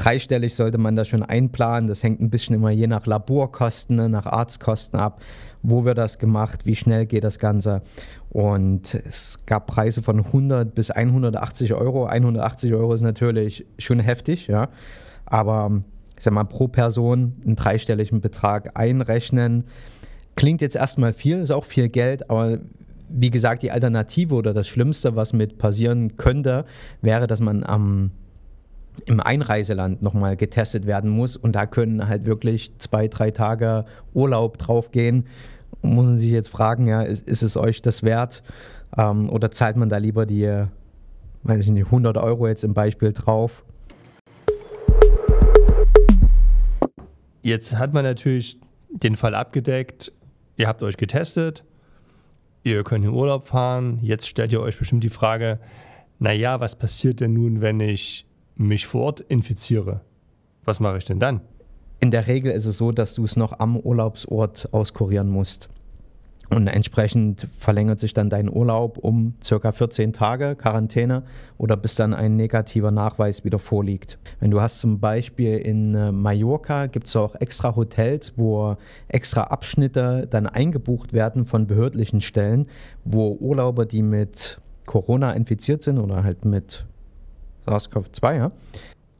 Dreistellig 0.00 0.54
sollte 0.54 0.78
man 0.78 0.96
das 0.96 1.08
schon 1.08 1.22
einplanen. 1.22 1.86
Das 1.86 2.02
hängt 2.02 2.22
ein 2.22 2.30
bisschen 2.30 2.54
immer 2.54 2.70
je 2.70 2.86
nach 2.86 3.04
Laborkosten, 3.04 3.96
ne, 3.96 4.08
nach 4.08 4.24
Arztkosten 4.24 4.98
ab. 4.98 5.20
Wo 5.62 5.84
wird 5.84 5.98
das 5.98 6.18
gemacht? 6.18 6.64
Wie 6.64 6.74
schnell 6.74 7.04
geht 7.04 7.22
das 7.22 7.38
Ganze? 7.38 7.82
Und 8.30 8.94
es 8.94 9.36
gab 9.44 9.66
Preise 9.66 10.02
von 10.02 10.24
100 10.24 10.74
bis 10.74 10.90
180 10.90 11.74
Euro. 11.74 12.06
180 12.06 12.72
Euro 12.72 12.94
ist 12.94 13.02
natürlich 13.02 13.66
schon 13.78 14.00
heftig, 14.00 14.46
ja. 14.46 14.70
Aber 15.26 15.82
ich 16.16 16.24
sag 16.24 16.32
mal, 16.32 16.44
pro 16.44 16.68
Person 16.68 17.34
einen 17.44 17.56
dreistelligen 17.56 18.22
Betrag 18.22 18.78
einrechnen. 18.78 19.64
Klingt 20.34 20.62
jetzt 20.62 20.76
erstmal 20.76 21.12
viel, 21.12 21.40
ist 21.40 21.50
auch 21.50 21.66
viel 21.66 21.88
Geld, 21.88 22.30
aber 22.30 22.58
wie 23.10 23.30
gesagt, 23.30 23.62
die 23.62 23.70
Alternative 23.70 24.34
oder 24.34 24.54
das 24.54 24.66
Schlimmste, 24.66 25.14
was 25.14 25.34
mit 25.34 25.58
passieren 25.58 26.16
könnte, 26.16 26.64
wäre, 27.02 27.26
dass 27.26 27.40
man 27.40 27.64
am 27.64 28.12
im 29.06 29.20
Einreiseland 29.20 30.02
nochmal 30.02 30.36
getestet 30.36 30.86
werden 30.86 31.10
muss. 31.10 31.36
Und 31.36 31.52
da 31.52 31.66
können 31.66 32.08
halt 32.08 32.26
wirklich 32.26 32.78
zwei, 32.78 33.08
drei 33.08 33.30
Tage 33.30 33.84
Urlaub 34.14 34.58
draufgehen. 34.58 35.26
Muss 35.82 36.06
man 36.06 36.18
sich 36.18 36.30
jetzt 36.30 36.48
fragen, 36.48 36.86
ja, 36.86 37.02
ist, 37.02 37.28
ist 37.28 37.42
es 37.42 37.56
euch 37.56 37.82
das 37.82 38.02
wert? 38.02 38.42
Ähm, 38.96 39.30
oder 39.30 39.50
zahlt 39.50 39.76
man 39.76 39.88
da 39.88 39.96
lieber 39.96 40.26
die, 40.26 40.64
weiß 41.42 41.60
ich 41.62 41.70
nicht, 41.70 41.86
100 41.86 42.16
Euro 42.18 42.48
jetzt 42.48 42.64
im 42.64 42.74
Beispiel 42.74 43.12
drauf? 43.12 43.64
Jetzt 47.42 47.78
hat 47.78 47.94
man 47.94 48.04
natürlich 48.04 48.58
den 48.90 49.14
Fall 49.14 49.34
abgedeckt. 49.34 50.12
Ihr 50.56 50.68
habt 50.68 50.82
euch 50.82 50.98
getestet. 50.98 51.64
Ihr 52.62 52.84
könnt 52.84 53.04
in 53.04 53.12
Urlaub 53.12 53.48
fahren. 53.48 53.98
Jetzt 54.02 54.28
stellt 54.28 54.52
ihr 54.52 54.60
euch 54.60 54.78
bestimmt 54.78 55.02
die 55.04 55.08
Frage, 55.08 55.58
naja, 56.18 56.60
was 56.60 56.76
passiert 56.76 57.20
denn 57.20 57.32
nun, 57.32 57.62
wenn 57.62 57.80
ich 57.80 58.26
mich 58.60 58.86
vor 58.86 59.02
Ort 59.02 59.20
infiziere, 59.20 60.00
was 60.64 60.80
mache 60.80 60.98
ich 60.98 61.04
denn 61.04 61.18
dann? 61.18 61.40
In 61.98 62.10
der 62.10 62.26
Regel 62.26 62.52
ist 62.52 62.66
es 62.66 62.78
so, 62.78 62.92
dass 62.92 63.14
du 63.14 63.24
es 63.24 63.36
noch 63.36 63.58
am 63.58 63.76
Urlaubsort 63.76 64.68
auskurieren 64.72 65.28
musst. 65.28 65.68
Und 66.48 66.66
entsprechend 66.66 67.46
verlängert 67.58 68.00
sich 68.00 68.12
dann 68.12 68.28
dein 68.28 68.50
Urlaub 68.50 68.98
um 68.98 69.34
circa 69.42 69.70
14 69.70 70.12
Tage 70.12 70.56
Quarantäne 70.56 71.22
oder 71.58 71.76
bis 71.76 71.94
dann 71.94 72.12
ein 72.12 72.34
negativer 72.34 72.90
Nachweis 72.90 73.44
wieder 73.44 73.60
vorliegt. 73.60 74.18
Wenn 74.40 74.50
du 74.50 74.60
hast 74.60 74.80
zum 74.80 74.98
Beispiel 74.98 75.58
in 75.58 75.94
äh, 75.94 76.10
Mallorca, 76.10 76.86
gibt 76.86 77.06
es 77.06 77.14
auch 77.14 77.36
extra 77.36 77.76
Hotels, 77.76 78.32
wo 78.36 78.76
extra 79.06 79.44
Abschnitte 79.44 80.26
dann 80.28 80.48
eingebucht 80.48 81.12
werden 81.12 81.46
von 81.46 81.68
behördlichen 81.68 82.20
Stellen, 82.20 82.66
wo 83.04 83.36
Urlauber, 83.40 83.86
die 83.86 84.02
mit 84.02 84.60
Corona 84.86 85.32
infiziert 85.32 85.84
sind 85.84 85.98
oder 85.98 86.24
halt 86.24 86.44
mit 86.44 86.84
SARS-CoV-2, 87.66 88.36
ja? 88.36 88.52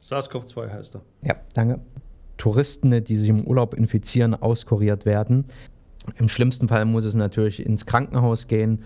SARS-CoV-2 0.01 0.69
heißt 0.69 0.95
er. 0.95 1.01
Ja, 1.23 1.35
danke. 1.53 1.79
Touristen, 2.37 3.03
die 3.03 3.15
sich 3.15 3.29
im 3.29 3.45
Urlaub 3.45 3.73
infizieren, 3.73 4.33
auskuriert 4.33 5.05
werden. 5.05 5.45
Im 6.17 6.29
schlimmsten 6.29 6.67
Fall 6.67 6.85
muss 6.85 7.05
es 7.05 7.13
natürlich 7.13 7.63
ins 7.63 7.85
Krankenhaus 7.85 8.47
gehen. 8.47 8.83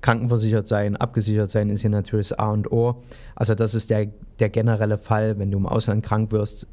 Krankenversichert 0.00 0.66
sein, 0.66 0.96
abgesichert 0.96 1.50
sein 1.50 1.70
ist 1.70 1.80
hier 1.80 1.90
natürlich 1.90 2.28
das 2.28 2.38
A 2.38 2.50
und 2.50 2.70
O. 2.72 3.02
Also 3.36 3.54
das 3.54 3.74
ist 3.74 3.90
der, 3.90 4.08
der 4.38 4.50
generelle 4.50 4.98
Fall, 4.98 5.38
wenn 5.38 5.50
du 5.50 5.58
im 5.58 5.66
Ausland 5.66 6.04
krank 6.04 6.32
wirst, 6.32 6.66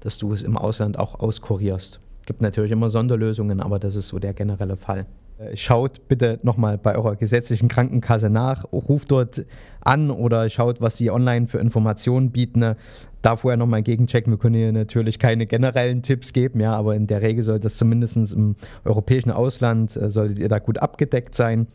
dass 0.00 0.18
du 0.18 0.32
es 0.32 0.42
im 0.42 0.56
Ausland 0.56 0.98
auch 0.98 1.18
auskurierst. 1.18 2.00
Gibt 2.26 2.42
natürlich 2.42 2.70
immer 2.70 2.88
Sonderlösungen, 2.88 3.60
aber 3.60 3.78
das 3.78 3.96
ist 3.96 4.08
so 4.08 4.18
der 4.18 4.34
generelle 4.34 4.76
Fall. 4.76 5.06
Äh, 5.38 5.56
schaut 5.56 6.08
bitte 6.08 6.38
nochmal 6.42 6.78
bei 6.78 6.96
eurer 6.96 7.16
gesetzlichen 7.16 7.68
Krankenkasse 7.68 8.30
nach, 8.30 8.64
ruft 8.72 9.10
dort 9.10 9.44
an 9.82 10.10
oder 10.10 10.48
schaut, 10.48 10.80
was 10.80 10.96
sie 10.96 11.10
online 11.10 11.46
für 11.46 11.58
Informationen 11.58 12.30
bieten. 12.30 12.74
Da 13.22 13.36
vorher 13.36 13.56
nochmal 13.56 13.82
gegenchecken. 13.82 14.32
Wir 14.32 14.38
können 14.38 14.54
hier 14.54 14.72
natürlich 14.72 15.18
keine 15.18 15.46
generellen 15.46 16.02
Tipps 16.02 16.32
geben, 16.32 16.60
ja, 16.60 16.72
aber 16.72 16.94
in 16.94 17.06
der 17.06 17.22
Regel 17.22 17.42
sollte 17.42 17.64
das 17.64 17.76
zumindest 17.76 18.16
im 18.16 18.54
europäischen 18.84 19.30
Ausland, 19.30 19.96
äh, 19.96 20.10
solltet 20.10 20.38
ihr 20.38 20.48
da 20.48 20.58
gut 20.58 20.78
abgedeckt 20.78 21.34
sein. 21.34 21.66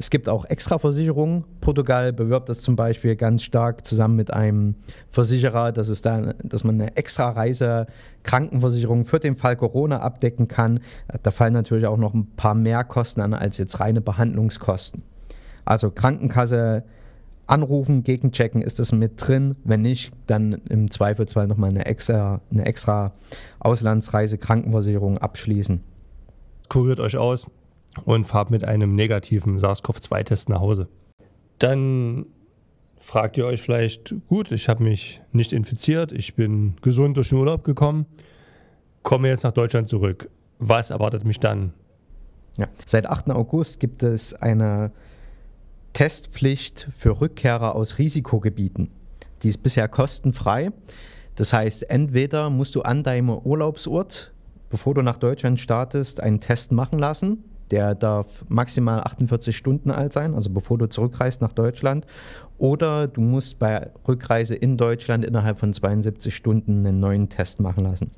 Es 0.00 0.10
gibt 0.10 0.28
auch 0.28 0.44
Extraversicherungen. 0.44 1.42
Portugal 1.60 2.12
bewirbt 2.12 2.48
das 2.48 2.60
zum 2.60 2.76
Beispiel 2.76 3.16
ganz 3.16 3.42
stark 3.42 3.84
zusammen 3.84 4.14
mit 4.14 4.32
einem 4.32 4.76
Versicherer, 5.10 5.72
dass, 5.72 5.88
es 5.88 6.02
da, 6.02 6.34
dass 6.44 6.62
man 6.62 6.80
eine 6.80 6.96
extra 6.96 7.30
Reise-Krankenversicherung 7.30 9.06
für 9.06 9.18
den 9.18 9.34
Fall 9.34 9.56
Corona 9.56 9.98
abdecken 9.98 10.46
kann. 10.46 10.78
Da 11.24 11.32
fallen 11.32 11.52
natürlich 11.52 11.86
auch 11.86 11.96
noch 11.96 12.14
ein 12.14 12.28
paar 12.36 12.54
mehr 12.54 12.84
Kosten 12.84 13.20
an 13.20 13.34
als 13.34 13.58
jetzt 13.58 13.80
reine 13.80 14.00
Behandlungskosten. 14.00 15.02
Also 15.64 15.90
Krankenkasse 15.90 16.84
anrufen, 17.48 18.04
gegenchecken, 18.04 18.62
ist 18.62 18.78
das 18.78 18.92
mit 18.92 19.14
drin? 19.16 19.56
Wenn 19.64 19.82
nicht, 19.82 20.12
dann 20.28 20.52
im 20.68 20.92
Zweifelsfall 20.92 21.48
nochmal 21.48 21.70
eine 21.70 21.86
extra, 21.86 22.40
eine 22.52 22.66
extra 22.66 23.14
Auslandsreise-Krankenversicherung 23.58 25.18
abschließen. 25.18 25.82
Kuriert 26.68 27.00
euch 27.00 27.16
aus, 27.16 27.48
und 28.04 28.24
fahrt 28.24 28.50
mit 28.50 28.64
einem 28.64 28.94
negativen 28.94 29.58
SARS-CoV-2-Test 29.58 30.48
nach 30.48 30.60
Hause. 30.60 30.88
Dann 31.58 32.26
fragt 32.98 33.36
ihr 33.36 33.46
euch 33.46 33.62
vielleicht, 33.62 34.14
gut, 34.28 34.52
ich 34.52 34.68
habe 34.68 34.82
mich 34.82 35.20
nicht 35.32 35.52
infiziert, 35.52 36.12
ich 36.12 36.34
bin 36.34 36.76
gesund 36.82 37.16
durch 37.16 37.30
den 37.30 37.38
Urlaub 37.38 37.64
gekommen, 37.64 38.06
komme 39.02 39.28
jetzt 39.28 39.44
nach 39.44 39.52
Deutschland 39.52 39.88
zurück. 39.88 40.30
Was 40.58 40.90
erwartet 40.90 41.24
mich 41.24 41.40
dann? 41.40 41.72
Ja. 42.56 42.66
Seit 42.84 43.06
8. 43.06 43.30
August 43.30 43.78
gibt 43.78 44.02
es 44.02 44.34
eine 44.34 44.90
Testpflicht 45.92 46.88
für 46.96 47.20
Rückkehrer 47.20 47.74
aus 47.74 47.98
Risikogebieten. 47.98 48.90
Die 49.42 49.48
ist 49.48 49.58
bisher 49.58 49.88
kostenfrei. 49.88 50.70
Das 51.36 51.52
heißt, 51.52 51.88
entweder 51.88 52.50
musst 52.50 52.74
du 52.74 52.82
an 52.82 53.04
deinem 53.04 53.30
Urlaubsort, 53.30 54.32
bevor 54.70 54.94
du 54.94 55.02
nach 55.02 55.18
Deutschland 55.18 55.60
startest, 55.60 56.20
einen 56.20 56.40
Test 56.40 56.72
machen 56.72 56.98
lassen 56.98 57.44
Der 57.70 57.94
darf 57.94 58.44
maximal 58.48 59.00
48 59.00 59.56
Stunden 59.56 59.90
alt 59.90 60.12
sein, 60.12 60.34
also 60.34 60.50
bevor 60.50 60.78
du 60.78 60.86
zurückreist 60.86 61.40
nach 61.40 61.52
Deutschland. 61.52 62.06
Oder 62.58 63.06
du 63.06 63.20
musst 63.20 63.58
bei 63.58 63.90
Rückreise 64.06 64.54
in 64.54 64.76
Deutschland 64.76 65.24
innerhalb 65.24 65.58
von 65.58 65.72
72 65.72 66.34
Stunden 66.34 66.84
einen 66.84 66.98
neuen 66.98 67.28
Test 67.28 67.60
machen 67.60 67.84
lassen. 67.84 68.10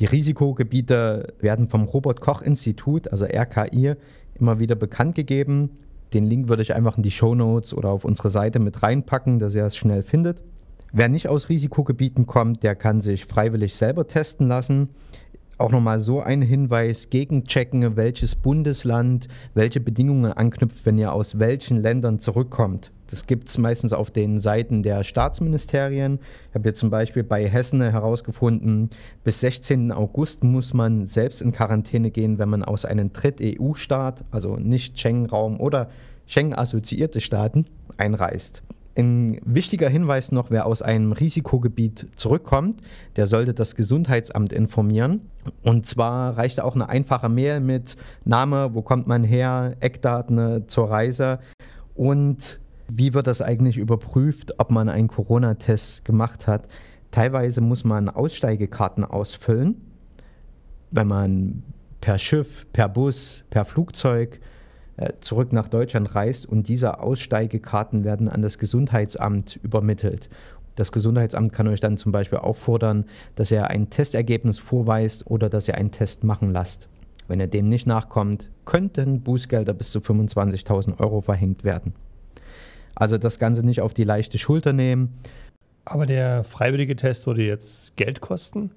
Die 0.00 0.06
Risikogebiete 0.06 1.34
werden 1.38 1.68
vom 1.68 1.84
Robert 1.84 2.20
Koch 2.20 2.42
Institut, 2.42 3.08
also 3.08 3.24
RKI, 3.24 3.94
immer 4.34 4.58
wieder 4.58 4.74
bekannt 4.74 5.14
gegeben. 5.14 5.70
Den 6.12 6.24
Link 6.24 6.48
würde 6.48 6.62
ich 6.62 6.74
einfach 6.74 6.96
in 6.96 7.02
die 7.02 7.10
Show 7.10 7.34
Notes 7.34 7.72
oder 7.72 7.90
auf 7.90 8.04
unsere 8.04 8.30
Seite 8.30 8.58
mit 8.58 8.82
reinpacken, 8.82 9.38
dass 9.38 9.54
ihr 9.54 9.64
es 9.64 9.76
schnell 9.76 10.02
findet. 10.02 10.42
Wer 10.92 11.08
nicht 11.08 11.28
aus 11.28 11.48
Risikogebieten 11.48 12.26
kommt, 12.26 12.62
der 12.62 12.76
kann 12.76 13.00
sich 13.00 13.26
freiwillig 13.26 13.74
selber 13.74 14.06
testen 14.06 14.46
lassen. 14.46 14.90
Auch 15.56 15.70
nochmal 15.70 16.00
so 16.00 16.20
ein 16.20 16.42
Hinweis, 16.42 17.10
gegenchecken, 17.10 17.96
welches 17.96 18.34
Bundesland 18.34 19.28
welche 19.54 19.78
Bedingungen 19.78 20.32
anknüpft, 20.32 20.84
wenn 20.84 20.98
ihr 20.98 21.12
aus 21.12 21.38
welchen 21.38 21.80
Ländern 21.80 22.18
zurückkommt. 22.18 22.90
Das 23.08 23.26
gibt 23.26 23.48
es 23.48 23.58
meistens 23.58 23.92
auf 23.92 24.10
den 24.10 24.40
Seiten 24.40 24.82
der 24.82 25.04
Staatsministerien. 25.04 26.18
Ich 26.48 26.54
habe 26.54 26.64
hier 26.64 26.74
zum 26.74 26.90
Beispiel 26.90 27.22
bei 27.22 27.46
Hessen 27.46 27.80
herausgefunden, 27.80 28.90
bis 29.22 29.40
16. 29.40 29.92
August 29.92 30.42
muss 30.42 30.74
man 30.74 31.06
selbst 31.06 31.40
in 31.40 31.52
Quarantäne 31.52 32.10
gehen, 32.10 32.38
wenn 32.38 32.48
man 32.48 32.64
aus 32.64 32.84
einem 32.84 33.12
Dritt-EU-Staat, 33.12 34.24
also 34.32 34.56
nicht 34.56 34.98
Schengen-Raum 34.98 35.60
oder 35.60 35.88
Schengen-assoziierte 36.26 37.20
Staaten, 37.20 37.66
einreist. 37.96 38.64
Ein 38.96 39.40
wichtiger 39.44 39.88
Hinweis 39.88 40.30
noch, 40.30 40.50
wer 40.50 40.66
aus 40.66 40.80
einem 40.80 41.12
Risikogebiet 41.12 42.06
zurückkommt, 42.14 42.80
der 43.16 43.26
sollte 43.26 43.52
das 43.52 43.74
Gesundheitsamt 43.74 44.52
informieren. 44.52 45.22
Und 45.62 45.86
zwar 45.86 46.36
reicht 46.36 46.60
auch 46.60 46.76
eine 46.76 46.88
einfache 46.88 47.28
Mail 47.28 47.58
mit 47.58 47.96
Name, 48.24 48.70
wo 48.72 48.82
kommt 48.82 49.08
man 49.08 49.24
her, 49.24 49.74
Eckdaten 49.80 50.68
zur 50.68 50.90
Reise 50.90 51.40
und 51.94 52.60
wie 52.86 53.14
wird 53.14 53.26
das 53.26 53.40
eigentlich 53.40 53.78
überprüft, 53.78 54.54
ob 54.58 54.70
man 54.70 54.88
einen 54.88 55.08
Corona-Test 55.08 56.04
gemacht 56.04 56.46
hat? 56.46 56.68
Teilweise 57.10 57.60
muss 57.60 57.82
man 57.82 58.08
Aussteigekarten 58.08 59.04
ausfüllen, 59.04 59.80
wenn 60.90 61.08
man 61.08 61.62
per 62.00 62.18
Schiff, 62.18 62.66
per 62.72 62.88
Bus, 62.88 63.42
per 63.50 63.64
Flugzeug 63.64 64.36
äh, 64.36 64.53
zurück 65.20 65.52
nach 65.52 65.68
Deutschland 65.68 66.14
reist 66.14 66.46
und 66.46 66.68
diese 66.68 67.00
Aussteigekarten 67.00 68.04
werden 68.04 68.28
an 68.28 68.42
das 68.42 68.58
Gesundheitsamt 68.58 69.58
übermittelt. 69.62 70.28
Das 70.76 70.92
Gesundheitsamt 70.92 71.52
kann 71.52 71.68
euch 71.68 71.80
dann 71.80 71.96
zum 71.96 72.12
Beispiel 72.12 72.38
auffordern, 72.38 73.04
dass 73.36 73.50
ihr 73.50 73.68
ein 73.68 73.90
Testergebnis 73.90 74.58
vorweist 74.58 75.30
oder 75.30 75.48
dass 75.48 75.68
ihr 75.68 75.76
einen 75.76 75.92
Test 75.92 76.24
machen 76.24 76.52
lasst. 76.52 76.88
Wenn 77.28 77.40
ihr 77.40 77.46
dem 77.46 77.64
nicht 77.64 77.86
nachkommt, 77.86 78.50
könnten 78.64 79.22
Bußgelder 79.22 79.72
bis 79.72 79.90
zu 79.90 80.00
25.000 80.00 81.00
Euro 81.00 81.20
verhängt 81.20 81.64
werden. 81.64 81.94
Also 82.94 83.18
das 83.18 83.38
Ganze 83.38 83.64
nicht 83.64 83.80
auf 83.80 83.94
die 83.94 84.04
leichte 84.04 84.38
Schulter 84.38 84.72
nehmen. 84.72 85.14
Aber 85.84 86.06
der 86.06 86.44
freiwillige 86.44 86.96
Test 86.96 87.26
würde 87.26 87.42
jetzt 87.42 87.96
Geld 87.96 88.20
kosten? 88.20 88.70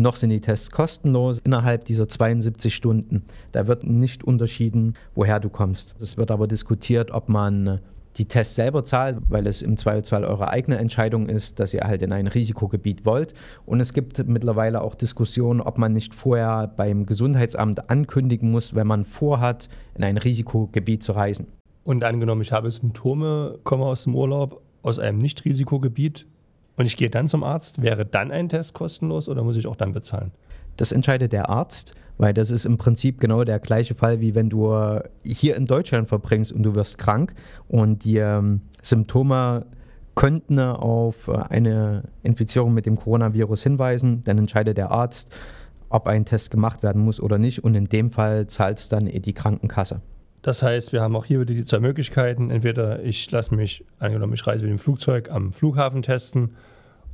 Noch 0.00 0.14
sind 0.14 0.30
die 0.30 0.40
Tests 0.40 0.70
kostenlos 0.70 1.40
innerhalb 1.40 1.84
dieser 1.84 2.06
72 2.06 2.72
Stunden. 2.72 3.24
Da 3.50 3.66
wird 3.66 3.82
nicht 3.82 4.22
unterschieden, 4.22 4.94
woher 5.16 5.40
du 5.40 5.48
kommst. 5.48 5.96
Es 6.00 6.16
wird 6.16 6.30
aber 6.30 6.46
diskutiert, 6.46 7.10
ob 7.10 7.28
man 7.28 7.80
die 8.16 8.26
Tests 8.26 8.54
selber 8.54 8.84
zahlt, 8.84 9.18
weil 9.28 9.48
es 9.48 9.60
im 9.60 9.76
Zweifelsfall 9.76 10.24
eure 10.24 10.50
eigene 10.50 10.78
Entscheidung 10.78 11.28
ist, 11.28 11.58
dass 11.58 11.74
ihr 11.74 11.80
halt 11.80 12.02
in 12.02 12.12
ein 12.12 12.28
Risikogebiet 12.28 13.06
wollt. 13.06 13.34
Und 13.66 13.80
es 13.80 13.92
gibt 13.92 14.24
mittlerweile 14.28 14.82
auch 14.82 14.94
Diskussionen, 14.94 15.60
ob 15.60 15.78
man 15.78 15.94
nicht 15.94 16.14
vorher 16.14 16.68
beim 16.68 17.04
Gesundheitsamt 17.04 17.90
ankündigen 17.90 18.52
muss, 18.52 18.76
wenn 18.76 18.86
man 18.86 19.04
vorhat, 19.04 19.68
in 19.96 20.04
ein 20.04 20.16
Risikogebiet 20.16 21.02
zu 21.02 21.10
reisen. 21.10 21.48
Und 21.82 22.04
angenommen, 22.04 22.42
ich 22.42 22.52
habe 22.52 22.70
Symptome, 22.70 23.58
komme 23.64 23.86
aus 23.86 24.04
dem 24.04 24.14
Urlaub, 24.14 24.62
aus 24.82 25.00
einem 25.00 25.18
Nicht-Risikogebiet 25.18 26.24
und 26.78 26.86
ich 26.86 26.96
gehe 26.96 27.10
dann 27.10 27.28
zum 27.28 27.42
Arzt, 27.42 27.82
wäre 27.82 28.06
dann 28.06 28.30
ein 28.30 28.48
Test 28.48 28.72
kostenlos 28.72 29.28
oder 29.28 29.42
muss 29.42 29.56
ich 29.56 29.66
auch 29.66 29.76
dann 29.76 29.92
bezahlen? 29.92 30.30
Das 30.76 30.92
entscheidet 30.92 31.32
der 31.32 31.50
Arzt, 31.50 31.92
weil 32.18 32.32
das 32.32 32.52
ist 32.52 32.64
im 32.64 32.78
Prinzip 32.78 33.20
genau 33.20 33.42
der 33.42 33.58
gleiche 33.58 33.96
Fall, 33.96 34.20
wie 34.20 34.36
wenn 34.36 34.48
du 34.48 35.00
hier 35.24 35.56
in 35.56 35.66
Deutschland 35.66 36.08
verbringst 36.08 36.52
und 36.52 36.62
du 36.62 36.76
wirst 36.76 36.96
krank 36.96 37.34
und 37.66 38.04
die 38.04 38.18
ähm, 38.18 38.62
Symptome 38.80 39.66
könnten 40.14 40.60
auf 40.60 41.28
eine 41.28 42.04
Infizierung 42.22 42.74
mit 42.74 42.86
dem 42.86 42.96
Coronavirus 42.96 43.64
hinweisen. 43.64 44.22
Dann 44.24 44.38
entscheidet 44.38 44.78
der 44.78 44.92
Arzt, 44.92 45.30
ob 45.88 46.06
ein 46.06 46.24
Test 46.24 46.52
gemacht 46.52 46.84
werden 46.84 47.02
muss 47.02 47.20
oder 47.20 47.38
nicht 47.38 47.64
und 47.64 47.74
in 47.74 47.88
dem 47.88 48.12
Fall 48.12 48.46
zahlt 48.46 48.78
es 48.78 48.88
dann 48.88 49.06
die 49.06 49.32
Krankenkasse. 49.32 50.00
Das 50.42 50.62
heißt, 50.62 50.92
wir 50.92 51.02
haben 51.02 51.16
auch 51.16 51.24
hier 51.24 51.40
wieder 51.40 51.54
die 51.54 51.64
zwei 51.64 51.80
Möglichkeiten. 51.80 52.50
Entweder 52.50 53.02
ich 53.02 53.30
lasse 53.30 53.54
mich, 53.54 53.84
angenommen, 53.98 54.34
ich 54.34 54.46
reise 54.46 54.64
mit 54.64 54.70
dem 54.70 54.78
Flugzeug 54.78 55.30
am 55.30 55.52
Flughafen 55.52 56.02
testen 56.02 56.54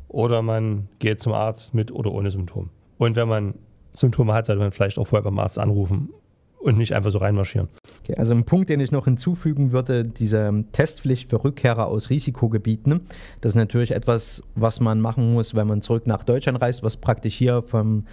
oder 0.09 0.43
man 0.43 0.89
geht 0.99 1.21
zum 1.21 1.33
Arzt 1.33 1.75
mit 1.75 1.91
oder 1.91 2.13
ohne 2.13 2.31
Symptom. 2.31 2.71
Und 2.99 3.17
wenn 3.17 3.29
man 3.29 3.55
Symptome 3.93 4.33
hat, 4.33 4.47
sollte 4.47 4.61
man 4.61 4.73
vielleicht 4.73 4.99
auch 4.99 5.07
vorher 5.07 5.25
beim 5.25 5.39
Arzt 5.39 5.59
anrufen 5.59 6.11
und 6.65 6.79
nicht 6.79 6.95
einfach 6.95 7.11
so 7.11 7.19
reinmarschieren. 7.19 7.69
Okay, 8.03 8.15
also 8.17 8.35
ein 8.35 8.45
Punkt, 8.45 8.71
den 8.71 8.81
ich 8.81 8.91
noch 8.91 9.05
hinzufügen 9.05 9.73
würde, 9.73 10.05
diese 10.05 10.65
Testpflicht 10.73 11.31
für 11.31 11.43
Rückkehrer 11.43 11.87
aus 11.87 12.11
Risikogebieten. 12.11 13.01
Das 13.41 13.53
ist 13.53 13.57
natürlich 13.57 13.93
etwas, 13.93 14.43
was 14.55 14.81
man 14.81 15.01
machen 15.01 15.35
muss, 15.35 15.55
wenn 15.55 15.67
man 15.67 15.83
zurück 15.83 16.07
nach 16.07 16.25
Deutschland 16.25 16.61
reist, 16.63 16.83
was 16.83 16.97
praktisch 16.97 17.35
hier 17.35 17.63
vom, 17.63 18.07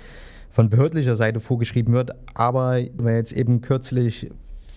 von 0.49 0.69
behördlicher 0.69 1.15
Seite 1.15 1.39
vorgeschrieben 1.39 1.93
wird. 1.93 2.11
Aber 2.33 2.79
weil 2.97 3.15
jetzt 3.15 3.31
eben 3.31 3.61
kürzlich 3.61 4.29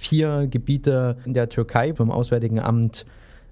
vier 0.04 0.46
Gebiete 0.46 1.16
in 1.24 1.34
der 1.34 1.48
Türkei 1.48 1.94
vom 1.94 2.10
Auswärtigen 2.10 2.60
Amt 2.60 3.06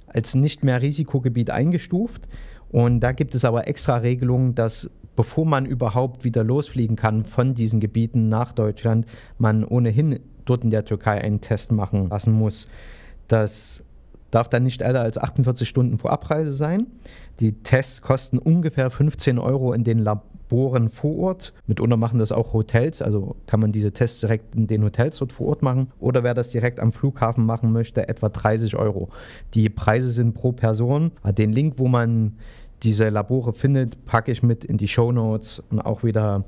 als 0.07 0.35
nicht 0.35 0.63
mehr 0.63 0.83
Risikogebiet 0.83 1.51
eingestuft. 1.51 2.29
Und 2.71 3.01
da 3.01 3.13
gibt 3.13 3.35
es 3.35 3.45
aber 3.45 3.69
extra 3.69 3.97
Regelungen, 3.97 4.55
dass 4.55 4.91
bevor 5.17 5.45
man 5.45 5.67
überhaupt 5.67 6.25
wieder 6.25 6.43
losfliegen 6.45 6.97
kann 6.97 7.25
von 7.25 7.55
diesen 7.55 7.81
Gebieten 7.81 8.29
nach 8.29 8.53
Deutschland, 8.53 9.07
man 9.39 9.65
ohnehin 9.65 10.21
dort 10.45 10.65
in 10.65 10.71
der 10.71 10.85
Türkei 10.85 11.21
einen 11.23 11.41
Test 11.41 11.73
machen 11.73 12.09
lassen 12.09 12.33
muss. 12.33 12.67
Das 13.29 13.85
darf 14.31 14.49
dann 14.49 14.63
nicht 14.63 14.81
älter 14.81 15.03
als 15.03 15.19
48 15.19 15.69
Stunden 15.69 15.99
vor 15.99 16.11
Abreise 16.11 16.53
sein. 16.53 16.87
Die 17.41 17.53
Tests 17.53 18.01
kosten 18.01 18.39
ungefähr 18.39 18.91
15 18.91 19.39
Euro 19.39 19.73
in 19.73 19.85
den 19.85 19.99
Laboren 19.99 20.32
Laboren 20.53 20.91
vor 20.91 21.19
Ort. 21.19 21.55
Mitunter 21.67 21.97
machen 21.97 22.19
das 22.19 22.31
auch 22.31 22.53
Hotels, 22.53 23.01
also 23.01 23.37
kann 23.47 23.59
man 23.61 23.73
diese 23.73 23.91
Tests 23.91 24.21
direkt 24.21 24.55
in 24.55 24.67
den 24.67 24.85
Hotels 24.85 25.17
dort 25.17 25.33
vor 25.33 25.49
Ort 25.49 25.63
machen. 25.63 25.91
Oder 25.99 26.23
wer 26.23 26.35
das 26.35 26.51
direkt 26.51 26.79
am 26.79 26.93
Flughafen 26.93 27.47
machen 27.47 27.73
möchte, 27.73 28.07
etwa 28.07 28.29
30 28.29 28.77
Euro. 28.77 29.09
Die 29.55 29.71
Preise 29.71 30.11
sind 30.11 30.35
pro 30.35 30.53
Person. 30.53 31.13
Den 31.25 31.53
Link, 31.53 31.75
wo 31.79 31.89
man 31.89 32.37
diese 32.83 33.09
Labore 33.09 33.55
findet, 33.55 34.05
packe 34.05 34.31
ich 34.31 34.43
mit 34.43 34.63
in 34.65 34.77
die 34.77 34.89
Show 34.89 35.11
Notes 35.11 35.63
und 35.71 35.81
auch 35.81 36.05
wieder 36.05 36.45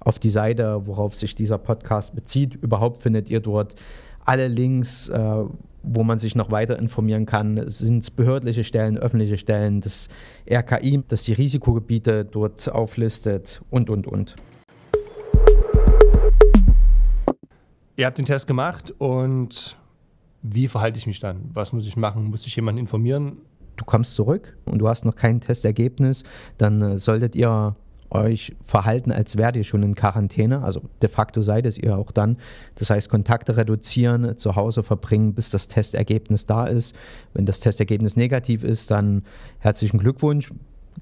auf 0.00 0.18
die 0.18 0.30
Seite, 0.30 0.82
worauf 0.86 1.14
sich 1.14 1.36
dieser 1.36 1.58
Podcast 1.58 2.16
bezieht. 2.16 2.56
Überhaupt 2.56 3.02
findet 3.02 3.30
ihr 3.30 3.38
dort 3.38 3.76
alle 4.24 4.48
Links, 4.48 5.08
äh, 5.10 5.44
wo 5.84 6.02
man 6.02 6.18
sich 6.18 6.34
noch 6.34 6.50
weiter 6.50 6.78
informieren 6.78 7.26
kann. 7.26 7.68
Sind 7.68 8.02
es 8.02 8.10
behördliche 8.10 8.64
Stellen, 8.64 8.98
öffentliche 8.98 9.36
Stellen, 9.36 9.80
das 9.80 10.08
RKI, 10.50 11.02
das 11.08 11.22
die 11.24 11.32
Risikogebiete 11.32 12.24
dort 12.24 12.70
auflistet 12.70 13.62
und, 13.70 13.90
und, 13.90 14.06
und. 14.06 14.36
Ihr 17.96 18.06
habt 18.06 18.18
den 18.18 18.24
Test 18.24 18.46
gemacht 18.46 18.92
und 18.98 19.76
wie 20.42 20.68
verhalte 20.68 20.98
ich 20.98 21.06
mich 21.06 21.20
dann? 21.20 21.50
Was 21.54 21.72
muss 21.72 21.86
ich 21.86 21.96
machen? 21.96 22.24
Muss 22.24 22.46
ich 22.46 22.56
jemanden 22.56 22.80
informieren? 22.80 23.38
Du 23.76 23.84
kommst 23.84 24.14
zurück 24.14 24.56
und 24.66 24.78
du 24.78 24.88
hast 24.88 25.04
noch 25.04 25.16
kein 25.16 25.40
Testergebnis, 25.40 26.22
dann 26.58 26.82
äh, 26.82 26.98
solltet 26.98 27.34
ihr 27.34 27.74
euch 28.10 28.54
verhalten, 28.64 29.12
als 29.12 29.36
wärt 29.36 29.56
ihr 29.56 29.64
schon 29.64 29.82
in 29.82 29.94
Quarantäne. 29.94 30.62
Also 30.62 30.82
de 31.02 31.08
facto 31.08 31.42
seid 31.42 31.66
es 31.66 31.78
ihr 31.78 31.96
auch 31.96 32.10
dann. 32.10 32.38
Das 32.76 32.90
heißt, 32.90 33.08
Kontakte 33.08 33.56
reduzieren, 33.56 34.38
zu 34.38 34.56
Hause 34.56 34.82
verbringen, 34.82 35.34
bis 35.34 35.50
das 35.50 35.68
Testergebnis 35.68 36.46
da 36.46 36.66
ist. 36.66 36.94
Wenn 37.32 37.46
das 37.46 37.60
Testergebnis 37.60 38.16
negativ 38.16 38.64
ist, 38.64 38.90
dann 38.90 39.22
herzlichen 39.58 39.98
Glückwunsch. 39.98 40.50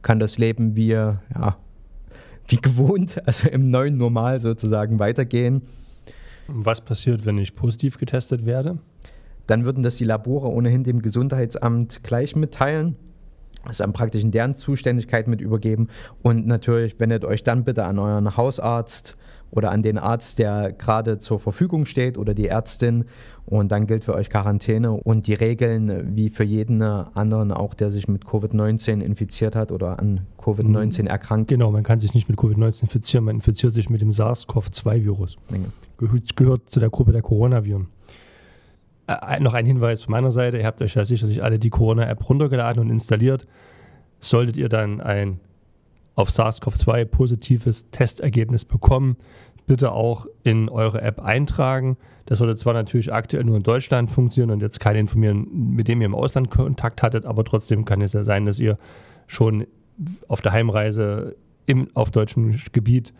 Kann 0.00 0.18
das 0.18 0.38
Leben 0.38 0.74
wie, 0.74 0.88
ja, 0.88 1.56
wie 2.48 2.56
gewohnt, 2.56 3.20
also 3.26 3.48
im 3.48 3.70
neuen 3.70 3.98
Normal 3.98 4.40
sozusagen 4.40 4.98
weitergehen. 4.98 5.62
Was 6.48 6.80
passiert, 6.80 7.24
wenn 7.24 7.38
ich 7.38 7.54
positiv 7.54 7.98
getestet 7.98 8.46
werde? 8.46 8.78
Dann 9.46 9.64
würden 9.64 9.82
das 9.82 9.96
die 9.96 10.04
Labore 10.04 10.48
ohnehin 10.48 10.84
dem 10.84 11.02
Gesundheitsamt 11.02 12.02
gleich 12.02 12.36
mitteilen 12.36 12.96
es 13.70 13.78
dann 13.78 13.92
praktisch 13.92 14.22
in 14.22 14.30
deren 14.30 14.54
Zuständigkeit 14.54 15.28
mit 15.28 15.40
übergeben. 15.40 15.88
Und 16.22 16.46
natürlich 16.46 16.98
wendet 16.98 17.24
euch 17.24 17.42
dann 17.42 17.64
bitte 17.64 17.84
an 17.84 17.98
euren 17.98 18.36
Hausarzt 18.36 19.16
oder 19.52 19.70
an 19.70 19.82
den 19.82 19.98
Arzt, 19.98 20.38
der 20.38 20.72
gerade 20.72 21.18
zur 21.18 21.38
Verfügung 21.38 21.84
steht 21.84 22.16
oder 22.16 22.34
die 22.34 22.48
Ärztin. 22.48 23.04
Und 23.44 23.70
dann 23.70 23.86
gilt 23.86 24.04
für 24.04 24.14
euch 24.14 24.30
Quarantäne 24.30 24.92
und 24.92 25.26
die 25.26 25.34
Regeln 25.34 26.16
wie 26.16 26.30
für 26.30 26.44
jeden 26.44 26.80
anderen, 26.80 27.52
auch 27.52 27.74
der 27.74 27.90
sich 27.90 28.08
mit 28.08 28.24
Covid-19 28.24 29.00
infiziert 29.00 29.54
hat 29.54 29.70
oder 29.70 29.98
an 29.98 30.22
Covid-19 30.38 31.02
mhm. 31.02 31.08
erkrankt. 31.08 31.50
Genau, 31.50 31.70
man 31.70 31.82
kann 31.82 32.00
sich 32.00 32.14
nicht 32.14 32.28
mit 32.28 32.38
Covid-19 32.38 32.82
infizieren, 32.82 33.24
man 33.24 33.36
infiziert 33.36 33.74
sich 33.74 33.90
mit 33.90 34.00
dem 34.00 34.10
SARS-CoV-2-Virus. 34.10 35.36
Ja. 35.50 35.58
Gehört, 35.98 36.36
gehört 36.36 36.70
zu 36.70 36.80
der 36.80 36.88
Gruppe 36.88 37.12
der 37.12 37.22
Coronaviren. 37.22 37.88
Äh, 39.06 39.40
noch 39.40 39.54
ein 39.54 39.66
Hinweis 39.66 40.02
von 40.02 40.12
meiner 40.12 40.30
Seite. 40.30 40.58
Ihr 40.58 40.66
habt 40.66 40.82
euch 40.82 40.94
ja 40.94 41.04
sicherlich 41.04 41.42
alle 41.42 41.58
die 41.58 41.70
Corona-App 41.70 42.28
runtergeladen 42.28 42.82
und 42.82 42.90
installiert. 42.90 43.46
Solltet 44.18 44.56
ihr 44.56 44.68
dann 44.68 45.00
ein 45.00 45.40
auf 46.14 46.28
SARS-CoV-2 46.28 47.06
positives 47.06 47.90
Testergebnis 47.90 48.64
bekommen, 48.64 49.16
bitte 49.66 49.92
auch 49.92 50.26
in 50.42 50.68
eure 50.68 51.00
App 51.00 51.20
eintragen. 51.20 51.96
Das 52.26 52.38
sollte 52.38 52.56
zwar 52.56 52.74
natürlich 52.74 53.12
aktuell 53.12 53.44
nur 53.44 53.56
in 53.56 53.62
Deutschland 53.62 54.10
funktionieren 54.10 54.50
und 54.50 54.60
jetzt 54.60 54.80
keinen 54.80 54.98
informieren, 54.98 55.46
mit 55.74 55.88
dem 55.88 56.00
ihr 56.00 56.06
im 56.06 56.14
Ausland 56.14 56.50
Kontakt 56.50 57.02
hattet, 57.02 57.24
aber 57.24 57.44
trotzdem 57.44 57.84
kann 57.84 58.02
es 58.02 58.12
ja 58.12 58.24
sein, 58.24 58.44
dass 58.44 58.58
ihr 58.58 58.78
schon 59.26 59.66
auf 60.28 60.40
der 60.40 60.52
Heimreise 60.52 61.36
im, 61.66 61.88
auf 61.94 62.10
deutschem 62.10 62.56
Gebiet 62.72 63.12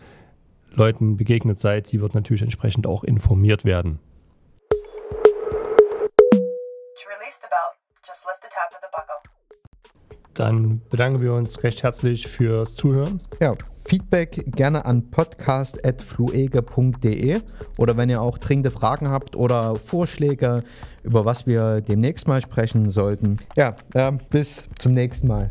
Leuten 0.74 1.16
begegnet 1.16 1.60
seid. 1.60 1.92
Die 1.92 2.00
wird 2.00 2.14
natürlich 2.14 2.42
entsprechend 2.42 2.86
auch 2.86 3.04
informiert 3.04 3.64
werden. 3.64 3.98
Dann 10.34 10.80
bedanken 10.88 11.20
wir 11.20 11.34
uns 11.34 11.62
recht 11.62 11.82
herzlich 11.82 12.26
fürs 12.26 12.74
Zuhören. 12.74 13.22
Ja, 13.38 13.54
Feedback 13.86 14.44
gerne 14.46 14.86
an 14.86 15.10
podcast.fluege.de 15.10 17.40
oder 17.76 17.96
wenn 17.96 18.08
ihr 18.08 18.22
auch 18.22 18.38
dringende 18.38 18.70
Fragen 18.70 19.10
habt 19.10 19.34
oder 19.36 19.74
Vorschläge, 19.76 20.62
über 21.02 21.24
was 21.24 21.46
wir 21.46 21.80
demnächst 21.82 22.28
mal 22.28 22.40
sprechen 22.40 22.88
sollten. 22.90 23.38
Ja, 23.56 23.74
äh, 23.94 24.12
bis 24.30 24.62
zum 24.78 24.94
nächsten 24.94 25.26
Mal. 25.28 25.50